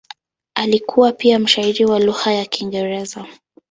Alikuwa 0.55 1.11
pia 1.11 1.39
mshairi 1.39 1.85
wa 1.85 1.99
lugha 1.99 2.33
ya 2.33 2.45
Kiingereza. 2.45 3.25